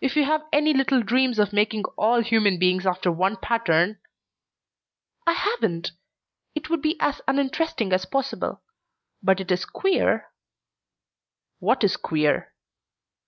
[0.00, 3.98] If you have any little dreams of making all human beings after one pattern"
[5.28, 5.92] "I haven't.
[6.56, 8.62] It would be as uninteresting as impossible.
[9.22, 10.26] But it is queer"
[11.60, 12.52] "What is queer?"